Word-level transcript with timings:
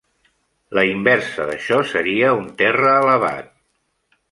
La 0.77 0.83
inversa 0.91 1.45
d'això 1.51 1.79
seria 1.91 2.33
un 2.41 2.49
terra 2.65 2.97
elevat. 3.05 3.55